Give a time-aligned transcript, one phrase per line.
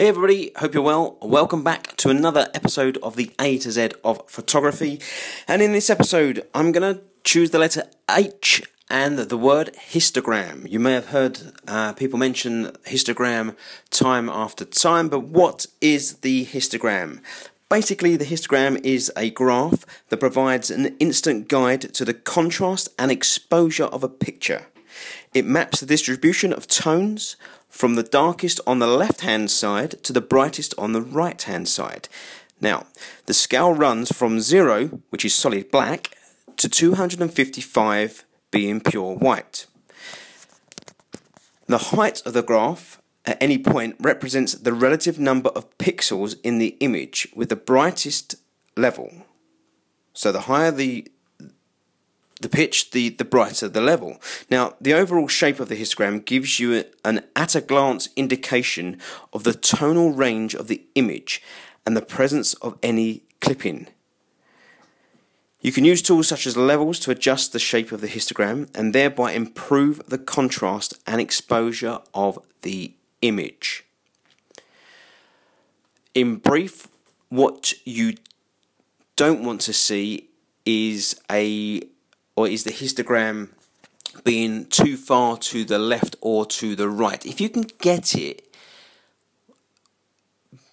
[0.00, 1.18] Hey everybody, hope you're well.
[1.20, 4.98] Welcome back to another episode of the A to Z of photography.
[5.46, 10.66] And in this episode, I'm going to choose the letter H and the word histogram.
[10.70, 13.54] You may have heard uh, people mention histogram
[13.90, 17.20] time after time, but what is the histogram?
[17.68, 23.12] Basically, the histogram is a graph that provides an instant guide to the contrast and
[23.12, 24.64] exposure of a picture.
[25.34, 27.36] It maps the distribution of tones
[27.68, 31.68] from the darkest on the left hand side to the brightest on the right hand
[31.68, 32.08] side.
[32.60, 32.86] Now,
[33.26, 36.16] the scale runs from 0, which is solid black,
[36.56, 39.66] to 255 being pure white.
[41.66, 46.58] The height of the graph at any point represents the relative number of pixels in
[46.58, 48.34] the image with the brightest
[48.76, 49.12] level.
[50.12, 51.10] So the higher the
[52.40, 54.20] the pitch, the, the brighter the level.
[54.50, 58.98] Now, the overall shape of the histogram gives you an at a glance indication
[59.32, 61.42] of the tonal range of the image
[61.86, 63.88] and the presence of any clipping.
[65.60, 68.94] You can use tools such as levels to adjust the shape of the histogram and
[68.94, 73.84] thereby improve the contrast and exposure of the image.
[76.14, 76.88] In brief,
[77.28, 78.14] what you
[79.16, 80.30] don't want to see
[80.64, 81.82] is a
[82.40, 83.50] or is the histogram
[84.24, 87.26] being too far to the left or to the right?
[87.26, 88.46] If you can get it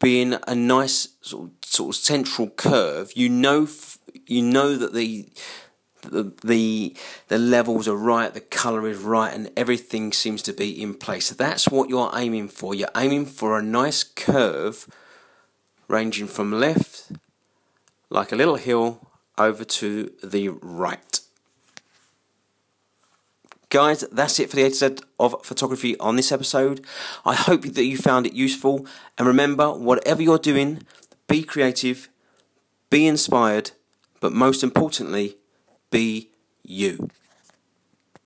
[0.00, 3.66] being a nice sort of, sort of central curve, you know
[4.26, 5.28] you know that the
[6.02, 10.80] the, the the levels are right, the color is right, and everything seems to be
[10.80, 11.26] in place.
[11.26, 12.76] So that's what you're aiming for.
[12.76, 14.88] You're aiming for a nice curve
[15.88, 17.10] ranging from left,
[18.08, 21.15] like a little hill, over to the right.
[23.68, 26.84] Guys, that's it for the A to Z of photography on this episode.
[27.24, 28.86] I hope that you found it useful.
[29.18, 30.82] And remember, whatever you're doing,
[31.26, 32.08] be creative,
[32.90, 33.72] be inspired,
[34.20, 35.36] but most importantly,
[35.90, 36.30] be
[36.62, 37.10] you.